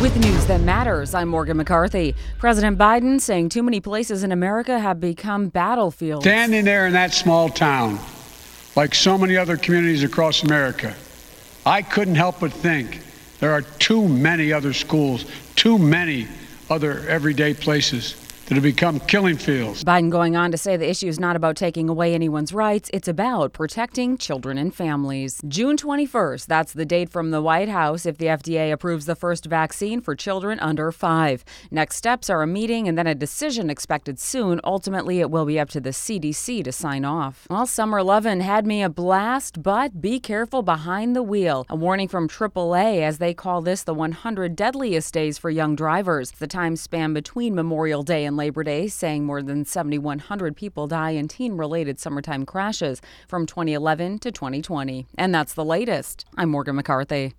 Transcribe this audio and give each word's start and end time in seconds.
With 0.00 0.16
news 0.16 0.46
that 0.46 0.60
matters, 0.60 1.12
I'm 1.12 1.28
Morgan 1.28 1.56
McCarthy. 1.56 2.14
President 2.38 2.78
Biden 2.78 3.20
saying 3.20 3.48
too 3.48 3.64
many 3.64 3.80
places 3.80 4.22
in 4.22 4.30
America 4.30 4.78
have 4.78 5.00
become 5.00 5.48
battlefields. 5.48 6.24
Standing 6.24 6.64
there 6.64 6.86
in 6.86 6.92
that 6.92 7.12
small 7.12 7.48
town, 7.48 7.98
like 8.76 8.94
so 8.94 9.18
many 9.18 9.36
other 9.36 9.56
communities 9.56 10.04
across 10.04 10.44
America, 10.44 10.94
I 11.66 11.82
couldn't 11.82 12.14
help 12.14 12.38
but 12.38 12.52
think 12.52 13.00
there 13.40 13.50
are 13.50 13.62
too 13.62 14.06
many 14.08 14.52
other 14.52 14.72
schools, 14.72 15.24
too 15.56 15.80
many 15.80 16.28
other 16.70 17.00
everyday 17.08 17.52
places 17.52 18.14
that 18.48 18.54
have 18.54 18.62
become 18.62 18.98
killing 19.00 19.36
fields. 19.36 19.84
Biden 19.84 20.10
going 20.10 20.34
on 20.34 20.50
to 20.50 20.56
say 20.56 20.76
the 20.76 20.88
issue 20.88 21.06
is 21.06 21.20
not 21.20 21.36
about 21.36 21.54
taking 21.54 21.88
away 21.88 22.14
anyone's 22.14 22.54
rights, 22.54 22.88
it's 22.94 23.08
about 23.08 23.52
protecting 23.52 24.16
children 24.16 24.56
and 24.56 24.74
families. 24.74 25.42
June 25.46 25.76
21st, 25.76 26.46
that's 26.46 26.72
the 26.72 26.86
date 26.86 27.10
from 27.10 27.30
the 27.30 27.42
White 27.42 27.68
House 27.68 28.06
if 28.06 28.16
the 28.16 28.26
FDA 28.26 28.72
approves 28.72 29.04
the 29.04 29.14
first 29.14 29.44
vaccine 29.44 30.00
for 30.00 30.14
children 30.14 30.58
under 30.60 30.90
five. 30.90 31.44
Next 31.70 31.96
steps 31.96 32.30
are 32.30 32.42
a 32.42 32.46
meeting 32.46 32.88
and 32.88 32.96
then 32.96 33.06
a 33.06 33.14
decision 33.14 33.68
expected 33.68 34.18
soon. 34.18 34.60
Ultimately, 34.64 35.20
it 35.20 35.30
will 35.30 35.44
be 35.44 35.60
up 35.60 35.68
to 35.70 35.80
the 35.80 35.90
CDC 35.90 36.64
to 36.64 36.72
sign 36.72 37.04
off. 37.04 37.46
Well, 37.50 37.66
summer 37.66 38.02
lovin' 38.02 38.40
had 38.40 38.66
me 38.66 38.82
a 38.82 38.88
blast, 38.88 39.62
but 39.62 40.00
be 40.00 40.18
careful 40.18 40.62
behind 40.62 41.14
the 41.14 41.22
wheel. 41.22 41.66
A 41.68 41.76
warning 41.76 42.08
from 42.08 42.28
AAA 42.28 43.02
as 43.02 43.18
they 43.18 43.34
call 43.34 43.60
this 43.60 43.82
the 43.82 43.92
100 43.92 44.56
deadliest 44.56 45.12
days 45.12 45.36
for 45.36 45.50
young 45.50 45.76
drivers. 45.76 46.30
The 46.30 46.46
time 46.46 46.76
span 46.76 47.12
between 47.12 47.54
Memorial 47.54 48.02
Day 48.02 48.24
and 48.24 48.37
Labor 48.38 48.64
Day, 48.64 48.88
saying 48.88 49.26
more 49.26 49.42
than 49.42 49.66
7,100 49.66 50.56
people 50.56 50.86
die 50.86 51.10
in 51.10 51.28
teen 51.28 51.58
related 51.58 52.00
summertime 52.00 52.46
crashes 52.46 53.02
from 53.28 53.44
2011 53.44 54.20
to 54.20 54.32
2020. 54.32 55.06
And 55.18 55.34
that's 55.34 55.52
the 55.52 55.64
latest. 55.64 56.24
I'm 56.38 56.48
Morgan 56.48 56.76
McCarthy. 56.76 57.34